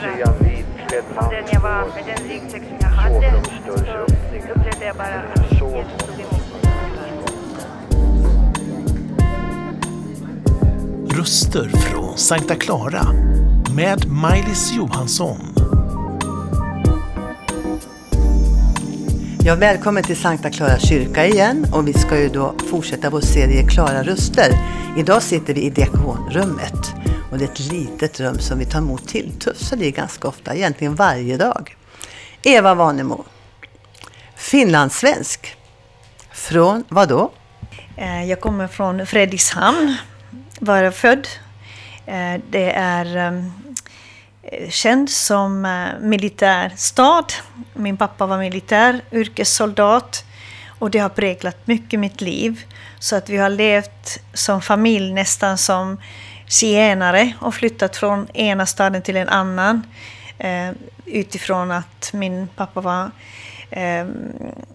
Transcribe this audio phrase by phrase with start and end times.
[0.00, 5.06] fundera om den jag var, med den ryggsäck som jag hade, så upplevde jag bara
[5.06, 6.70] att Jesus tog emot mig.
[11.18, 13.06] Röster från Sankta Clara
[13.76, 15.38] med Maj-Lis Johansson.
[19.44, 23.62] Ja, välkommen till Sankta Clara kyrka igen och vi ska ju då fortsätta vår serie
[23.62, 24.52] Klara röster.
[24.96, 26.99] Idag sitter vi i diakonrummet
[27.30, 30.94] och det är ett litet rum som vi tar emot tilltufsade i ganska ofta, egentligen
[30.94, 31.76] varje dag.
[32.42, 33.24] Eva Vanemo,
[34.36, 35.56] finlandssvensk.
[36.32, 37.30] Från vad då?
[37.96, 39.96] Eh, jag kommer från Fredrikshamn,
[40.60, 41.28] var jag född.
[42.06, 43.52] Eh, det är ehm,
[44.42, 47.26] eh, känd som militärstad.
[47.74, 50.24] Min pappa var militär, yrkessoldat.
[50.78, 52.64] Och det har präglat mycket mitt liv.
[52.98, 55.98] Så att vi har levt som familj nästan som
[56.50, 59.82] zigenare och flyttat från ena staden till en annan.
[60.38, 60.70] Eh,
[61.06, 63.10] utifrån att min pappa var
[63.70, 64.06] eh,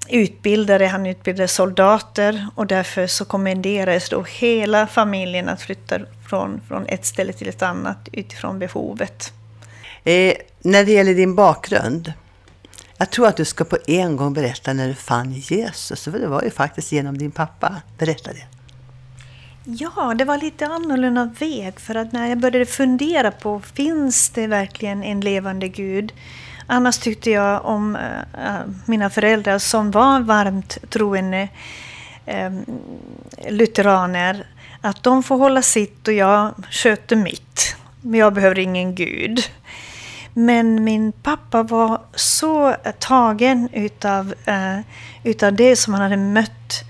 [0.10, 6.86] utbildare, han utbildade soldater och därför så kommenderades då hela familjen att flytta från, från
[6.86, 9.34] ett ställe till ett annat utifrån behovet.
[10.04, 12.14] Eh, när det gäller din bakgrund,
[12.98, 16.28] jag tror att du ska på en gång berätta när du fann Jesus, för det
[16.28, 17.76] var ju faktiskt genom din pappa.
[17.98, 18.55] Berätta det.
[19.68, 24.48] Ja, det var lite annorlunda väg för att när jag började fundera på finns det
[24.48, 26.14] verkligen en levande Gud?
[26.68, 31.50] Annars tyckte jag om äh, mina föräldrar som var varmt troende
[32.26, 32.52] äh,
[33.50, 34.48] lutheraner
[34.82, 37.76] att de får hålla sitt och jag sköter mitt.
[38.02, 39.40] Men jag behöver ingen Gud.
[40.34, 44.80] Men min pappa var så tagen utav, uh,
[45.24, 46.84] utav det som han hade mött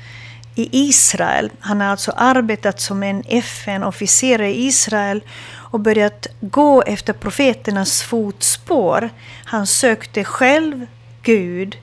[0.55, 1.51] i Israel.
[1.59, 9.09] Han har alltså arbetat som en FN-officer i Israel och börjat gå efter profeternas fotspår.
[9.45, 10.85] Han sökte själv
[11.21, 11.77] Gud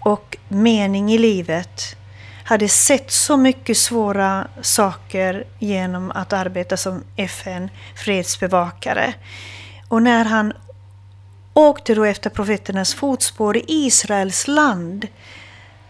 [0.00, 1.96] och mening i livet.
[2.44, 9.14] Hade sett så mycket svåra saker genom att arbeta som FN-fredsbevakare.
[9.88, 10.52] Och när han
[11.54, 15.06] åkte då efter profeternas fotspår i Israels land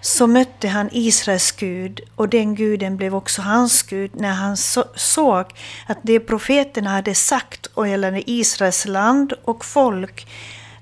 [0.00, 4.84] så mötte han Israels Gud och den guden blev också hans Gud när han så,
[4.94, 5.44] såg
[5.86, 10.26] att det profeterna hade sagt och gällande Israels land och folk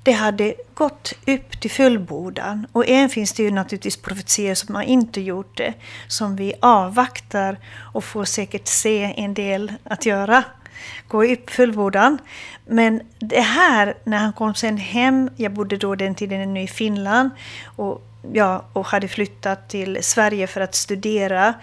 [0.07, 2.67] det hade gått upp till fullbordan.
[2.73, 5.75] Och än finns det ju naturligtvis profetier som har inte gjort det,
[6.09, 7.59] som vi avvaktar
[7.93, 10.45] och får säkert se en del att göra.
[11.09, 12.19] Gå upp fullbordan.
[12.67, 16.69] Men det här, när han kom sen hem, jag bodde då den tiden ännu i
[16.69, 17.31] Finland,
[17.77, 18.03] och
[18.33, 21.55] ja, och hade flyttat till Sverige för att studera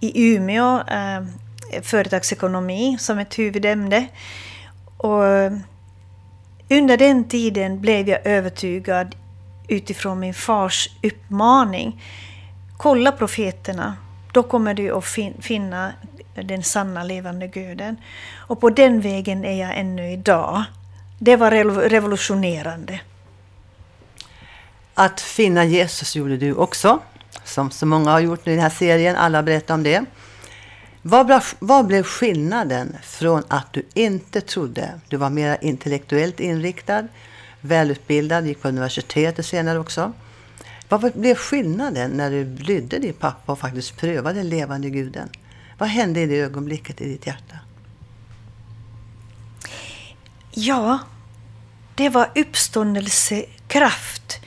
[0.00, 1.22] i Umeå eh,
[1.82, 4.06] företagsekonomi som ett huvudämne.
[4.96, 5.22] Och
[6.70, 9.14] under den tiden blev jag övertygad
[9.68, 12.02] utifrån min fars uppmaning.
[12.76, 13.96] Kolla profeterna,
[14.32, 15.92] då kommer du att fin finna
[16.34, 17.96] den sanna levande guden.
[18.36, 20.64] Och på den vägen är jag ännu idag.
[21.18, 21.50] Det var
[21.88, 23.00] revolutionerande.
[25.00, 27.00] Att finna Jesus gjorde du också,
[27.44, 29.16] som så många har gjort i den här serien.
[29.16, 30.04] Alla berättar om det.
[31.02, 37.08] Vad, vad blev skillnaden från att du inte trodde, du var mer intellektuellt inriktad,
[37.60, 40.12] välutbildad, gick på universitetet senare också.
[40.88, 45.28] Vad blev skillnaden när du lydde din pappa och faktiskt prövade den levande guden?
[45.78, 47.58] Vad hände i det ögonblicket i ditt hjärta?
[50.50, 50.98] Ja,
[51.94, 54.40] det var uppståndelsekraft.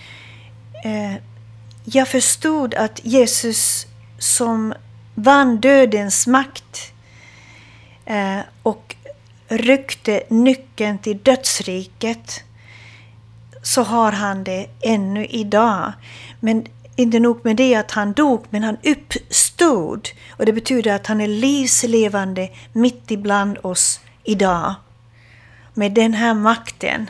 [0.84, 1.16] Eh,
[1.84, 3.88] jag förstod att Jesus
[4.20, 4.74] som
[5.16, 6.94] vann dödens makt
[8.06, 8.96] eh, och
[9.48, 12.44] ryckte nyckeln till dödsriket
[13.62, 15.94] så har han det ännu idag.
[16.40, 16.66] Men
[16.96, 20.10] inte nog med det att han dog, men han uppstod.
[20.30, 24.76] Och det betyder att han är livslevande mitt ibland oss idag.
[25.74, 27.10] Med den här makten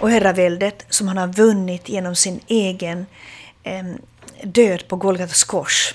[0.00, 3.06] och herraväldet som han har vunnit genom sin egen
[3.62, 3.84] eh,
[4.42, 5.94] död på Golgatas kors.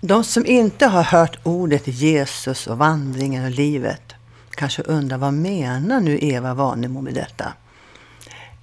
[0.00, 4.14] De som inte har hört ordet Jesus och vandringen och livet
[4.50, 7.52] kanske undrar vad menar nu Eva Vanemo med detta?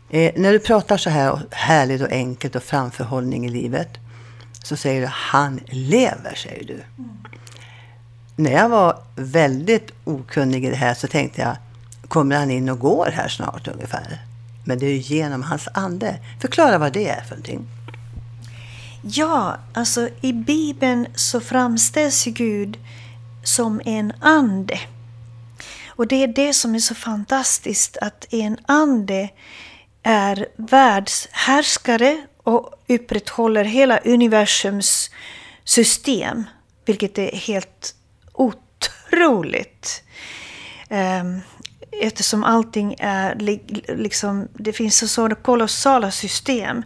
[0.10, 3.90] Eh, när du pratar så här härligt och enkelt och framförhållning i livet
[4.64, 6.74] så säger du han lever, säger du.
[6.74, 7.18] Mm.
[8.36, 11.56] När jag var väldigt okunnig i det här så tänkte jag
[12.13, 14.21] kommer han in och går här snart ungefär?
[14.65, 16.19] Men det är ju genom hans ande.
[16.42, 17.68] Förklara vad det är för någonting.
[19.01, 22.77] Ja, alltså i Bibeln så framställs Gud
[23.44, 24.80] som en ande.
[25.88, 29.30] Och det är det som är så fantastiskt att en ande
[30.04, 35.10] är världshärskare och upprätthåller hela universums
[35.63, 36.44] system,
[36.86, 37.95] vilket är helt
[38.33, 40.04] otroligt.
[40.89, 41.42] Um,
[42.01, 43.36] eftersom allting är
[43.95, 46.84] liksom, det finns så sådana kolossala system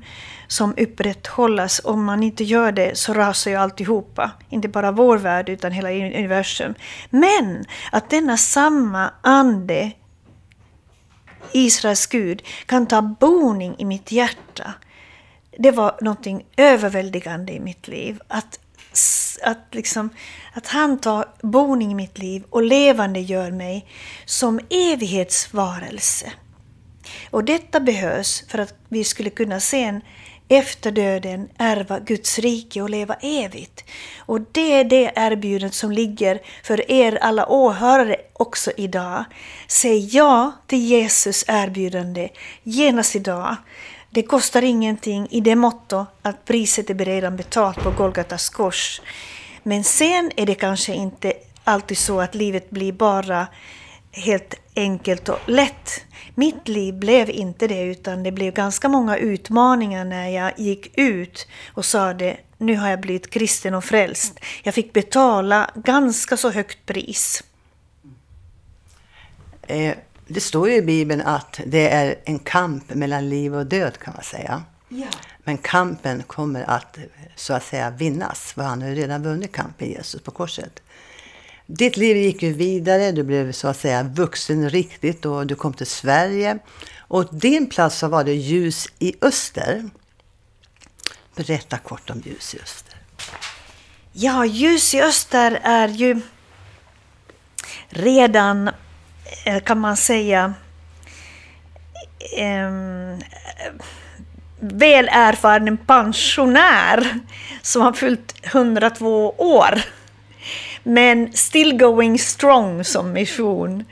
[0.48, 1.82] som upprätthållas.
[1.84, 4.32] Om man inte gör det så rasar ju alltihopa.
[4.50, 6.74] Inte bara vår värld utan hela universum.
[7.10, 9.92] Men att denna samma ande,
[11.52, 14.74] Israels Gud, kan ta boning i mitt hjärta.
[15.60, 16.28] Det var något
[16.58, 18.20] överväldigande i mitt liv.
[18.28, 18.60] Att
[19.44, 20.10] att, liksom,
[20.54, 23.86] att han tar boning i mitt liv och levande gör mig
[24.26, 26.32] som evighetsvarelse.
[27.30, 30.02] Och detta behövs för att vi skulle kunna sen
[30.50, 33.84] efter döden ärva Guds rike och leva evigt.
[34.20, 39.26] Och det är det erbjudandet som ligger för er alla åhörare också idag.
[39.68, 42.30] Säg ja till Jesus erbjudande
[42.64, 43.56] genast idag.
[44.10, 49.02] Det kostar ingenting i det motto att priset är redan betalt på Golgatas kors.
[49.64, 51.34] Men sen är det kanske inte
[51.64, 53.48] alltid så att livet blir bara
[54.12, 56.04] helt enkelt och lätt.
[56.36, 61.48] Mitt liv blev inte det, utan det blev ganska många utmaningar när jag gick ut
[61.74, 64.40] och sa det, nu har jag blivit kristen och frälst.
[64.64, 67.44] Jag fick betala ganska så högt pris.
[69.62, 69.96] Eh,
[70.28, 74.14] det står ju i Bibeln att det är en kamp mellan liv och död kan
[74.14, 74.64] man säga.
[74.90, 75.08] Ja.
[75.44, 76.98] Men kampen kommer att
[77.36, 78.40] så att säga vinnas.
[78.40, 80.80] För han har ju redan vunnit kampen, Jesus, på korset.
[81.66, 85.74] Ditt liv gick ju vidare, du blev så att säga vuxen riktigt och du kom
[85.74, 86.60] till Sverige.
[86.98, 89.90] Och din plats så var det Ljus i Öster.
[91.36, 92.96] Berätta kort om Ljus i Öster.
[94.14, 96.22] Ja, Ljus i Öster är ju
[97.90, 98.70] redan
[99.48, 100.54] Eh, kan man säga,
[102.40, 103.22] um,
[104.60, 107.20] väl erfaren pensionär
[107.62, 109.82] som har fyllt 102 år.
[110.84, 113.86] Men still going strong som mission.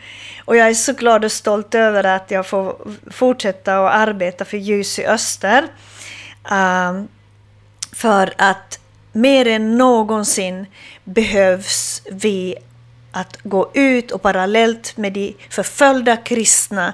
[0.46, 2.76] Och jag är så glad och stolt över att jag får
[3.12, 5.64] fortsätta att arbeta för Ljus i Öster.
[6.52, 7.08] Um,
[7.94, 8.80] för att
[9.12, 10.66] mer än någonsin
[11.04, 12.56] behövs vi
[13.16, 16.94] att gå ut och parallellt med de förföljda kristna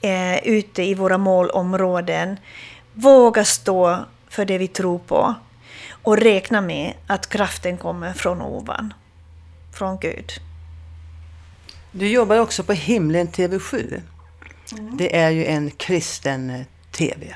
[0.00, 2.36] eh, ute i våra målområden
[2.94, 3.98] våga stå
[4.28, 5.34] för det vi tror på
[5.90, 8.94] och räkna med att kraften kommer från ovan,
[9.72, 10.32] från Gud.
[11.90, 14.00] Du jobbar också på Himlen TV7.
[14.72, 14.96] Mm.
[14.96, 17.34] Det är ju en kristen eh, TV.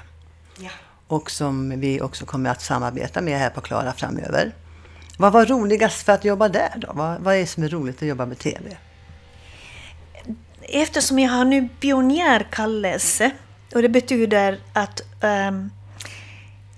[0.59, 0.71] Ja.
[1.07, 4.53] Och som vi också kommer att samarbeta med här på Klara framöver.
[5.17, 6.89] Vad var roligast för att jobba där då?
[6.93, 8.77] Vad, vad är det som är roligt att jobba med TV?
[10.63, 13.31] Eftersom jag har nu pionjärkallelse
[13.75, 15.01] och det betyder att
[15.49, 15.71] um,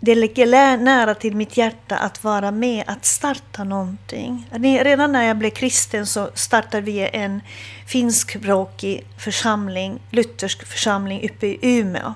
[0.01, 4.49] det ligger nära till mitt hjärta att vara med att starta någonting.
[4.61, 7.41] Redan när jag blev kristen så startade vi en
[7.87, 12.15] finskspråkig församling, luthersk församling uppe i Umeå.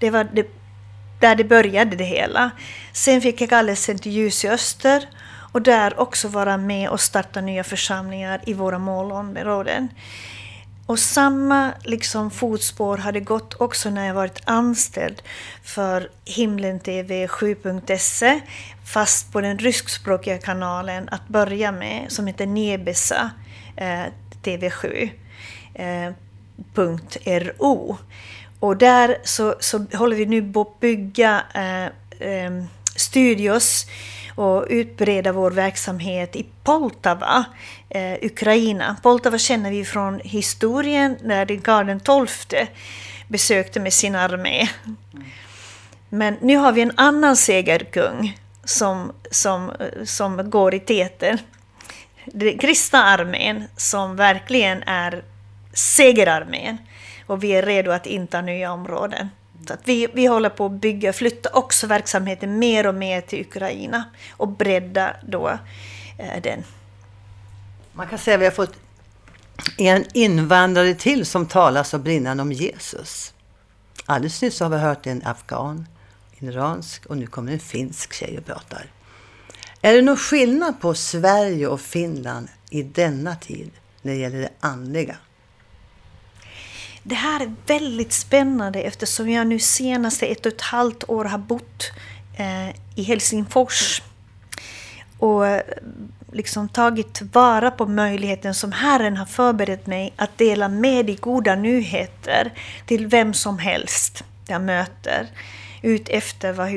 [0.00, 0.46] Det var det,
[1.20, 2.50] där det började det hela.
[2.92, 5.08] Sen fick jag kallelsen till Ljus i Öster
[5.54, 9.88] och där också vara med och starta nya församlingar i våra målområden.
[10.86, 15.22] Och samma liksom fotspår hade gått också när jag varit anställd
[15.62, 18.40] för Himlen TV 7.se
[18.84, 23.30] fast på den ryskspråkiga kanalen att börja med som heter Nebesa
[23.76, 24.04] eh,
[24.42, 25.10] TV7.
[25.74, 26.12] Eh,
[27.24, 27.96] .ro.
[28.60, 31.84] Och där så, så håller vi nu på att bygga eh,
[32.28, 32.64] eh,
[32.96, 33.86] studios
[34.34, 37.44] och utbreda vår verksamhet i Poltava,
[37.88, 38.96] eh, Ukraina.
[39.02, 42.66] Poltava känner vi från historien när Karl XII
[43.28, 44.68] besökte med sin armé.
[46.08, 49.72] Men nu har vi en annan segerkung som, som,
[50.04, 51.38] som går i täten.
[52.24, 55.24] Den kristna armén som verkligen är
[55.72, 56.78] segerarmén.
[57.26, 59.30] Och vi är redo att inta nya områden.
[59.68, 63.40] Så att vi, vi håller på att bygga, flytta också verksamheten mer och mer till
[63.40, 65.48] Ukraina och bredda då
[66.18, 66.64] eh, den.
[67.92, 68.74] Man kan säga att vi har fått
[69.78, 73.34] en invandrare till som talar så brinnande om Jesus.
[74.06, 75.86] Alldeles nyss har vi hört en afghan,
[76.38, 78.86] en iransk och nu kommer en finsk tjej och pratar.
[79.80, 83.70] Är det någon skillnad på Sverige och Finland i denna tid
[84.02, 85.16] när det gäller det andliga?
[87.06, 91.38] Det här är väldigt spännande eftersom jag nu senaste ett och ett halvt år har
[91.38, 91.92] bott
[92.36, 94.02] eh, i Helsingfors.
[95.18, 95.62] och eh,
[96.32, 101.54] liksom tagit vara på möjligheten som Herren har förberett mig att dela med i goda
[101.54, 102.52] nyheter
[102.86, 105.28] till vem som helst jag möter
[105.84, 106.70] ut efter vad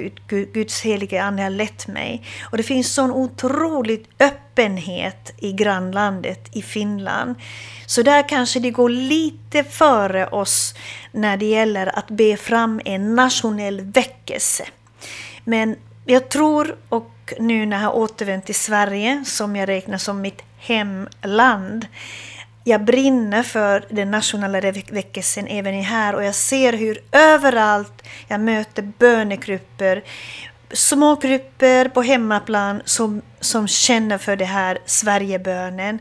[0.53, 2.23] Guds helige Ande har lett mig.
[2.43, 7.35] Och det finns sån otroligt öppenhet i grannlandet, i Finland.
[7.85, 10.73] Så där kanske det går lite före oss
[11.11, 14.65] när det gäller att be fram en nationell väckelse.
[15.43, 20.21] Men jag tror, och nu när jag har återvänt till Sverige, som jag räknar som
[20.21, 21.87] mitt hemland,
[22.67, 28.91] jag brinner för den nationella väckelsen även här och jag ser hur överallt jag möter
[28.97, 30.03] bönegrupper,
[30.71, 35.99] små grupper på hemmaplan som, som känner för det här Sverigebönen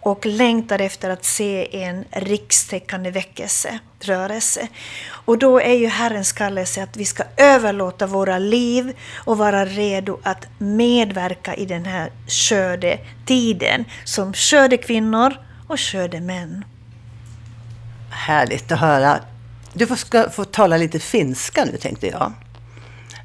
[0.00, 4.68] och längtar efter att se en rikstäckande väckelserörelse.
[5.10, 10.18] Och då är ju Herrens kallelse att vi ska överlåta våra liv och vara redo
[10.22, 16.64] att medverka i den här skördetiden som skördekvinnor och skördemän.
[18.10, 19.20] Härligt att höra.
[19.72, 22.32] Du får, ska få tala lite finska nu tänkte jag.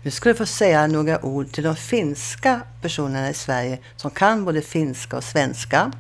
[0.04, 4.46] Nu ska du få säga några ord till de finska personerna i Sverige som kan
[4.46, 5.92] både finska och svenska.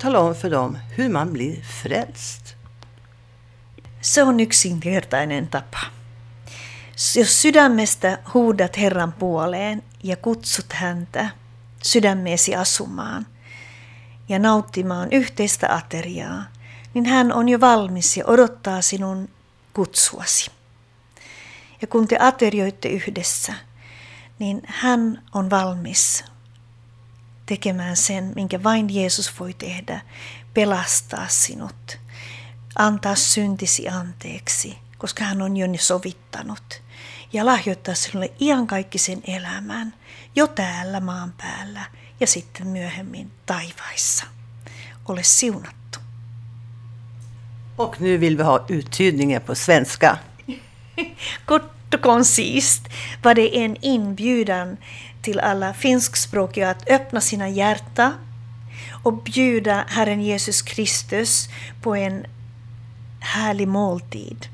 [0.00, 2.54] Tala om för dem hur man blir frälst.
[4.00, 5.78] Se on yksinkertainen tapa.
[7.16, 11.30] Jos sydämestä huudat Herran puoleen ja kutsut häntä
[11.82, 13.26] sydämeesi asumaan
[14.28, 16.44] ja nauttimaan yhteistä ateriaa,
[16.94, 19.28] niin hän on jo valmis ja odottaa sinun
[19.74, 20.50] kutsuasi.
[21.82, 23.54] Ja kun te aterioitte yhdessä,
[24.38, 26.24] niin hän on valmis
[27.46, 30.00] tekemään sen, minkä vain Jeesus voi tehdä,
[30.54, 31.98] pelastaa sinut,
[32.78, 36.82] antaa syntisi anteeksi, koska hän on jo ne sovittanut,
[37.32, 39.94] ja lahjoittaa sinulle iankaikkisen elämän
[40.36, 41.84] jo täällä maan päällä
[42.20, 44.26] ja sitten myöhemmin taivaissa.
[45.08, 45.98] Ole siunattu.
[47.76, 50.18] Och nu vill vi ha uttydningen på svenska.
[51.44, 52.82] Kort och koncist
[53.22, 54.76] var det en inbjudan
[55.22, 58.12] till alla finskspråkiga att öppna sina hjärtan
[59.02, 61.48] och bjuda Herren Jesus Kristus
[61.82, 62.26] på en
[63.20, 64.46] härlig måltid.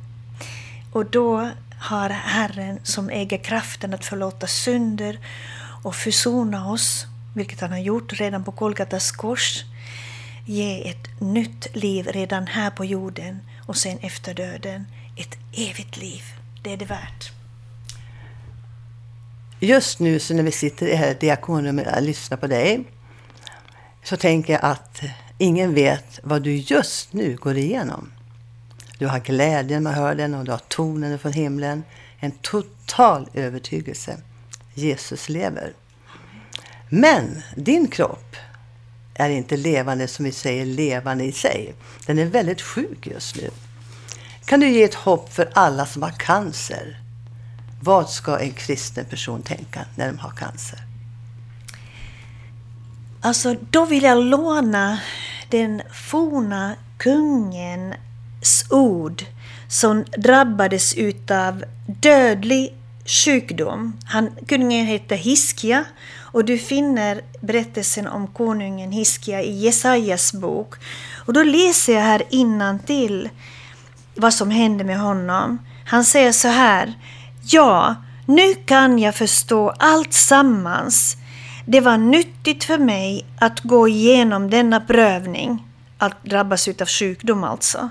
[0.92, 5.19] Och då har Herren som äger kraften att förlåta synder
[5.83, 9.64] och försona oss, vilket han har gjort redan på Golgatas kors,
[10.46, 14.86] ge ett nytt liv redan här på jorden och sen efter döden
[15.16, 16.22] ett evigt liv.
[16.62, 17.32] Det är det värt.
[19.60, 22.84] Just nu så när vi sitter i här diakonrummet och lyssnar på dig
[24.04, 25.02] så tänker jag att
[25.38, 28.12] ingen vet vad du just nu går igenom.
[28.98, 31.84] Du har glädjen man hör den och du har tonen från himlen.
[32.18, 34.16] En total övertygelse.
[34.74, 35.72] Jesus lever.
[36.94, 38.37] Men din kropp
[39.14, 41.75] är inte levande som vi säger levande i sig.
[42.06, 43.50] Den är väldigt sjuk just nu.
[44.44, 47.00] Kan du ge ett hopp för alla som har cancer?
[47.80, 50.78] Vad ska en kristen person tänka när de har cancer?
[53.20, 55.00] Alltså, då vill jag låna
[55.50, 59.25] den forna kungens ord
[59.68, 63.99] som drabbades utav dödlig sjukdom.
[64.04, 65.85] Han, kungen hette Hiskia
[66.32, 70.75] och du finner berättelsen om konungen Hiskia i Jesajas bok.
[71.26, 73.28] Och då läser jag här innan till
[74.14, 75.59] vad som hände med honom.
[75.87, 76.94] Han säger så här.
[77.44, 77.94] Ja,
[78.26, 81.16] nu kan jag förstå allt sammans.
[81.66, 85.66] Det var nyttigt för mig att gå igenom denna prövning,
[85.99, 87.90] att drabbas av sjukdom alltså.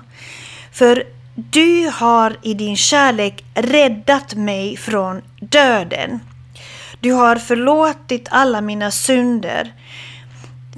[0.72, 6.20] För du har i din kärlek räddat mig från döden.
[7.00, 9.72] Du har förlåtit alla mina synder.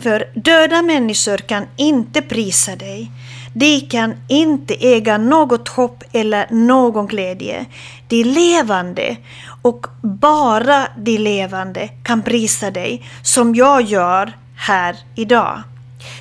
[0.02, 3.10] För döda människor kan inte prisa dig.
[3.54, 7.66] De kan inte äga något hopp eller någon glädje.
[8.08, 9.16] De levande
[9.62, 15.62] och bara de levande kan prisa dig som jag gör här idag.